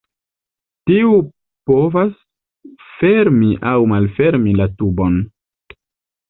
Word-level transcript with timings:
Tiu 0.91 1.11
povas 1.71 2.09
fermi 3.03 3.51
aŭ 3.73 3.75
malfermi 3.93 4.57
la 4.63 4.69
tubon. 4.81 5.21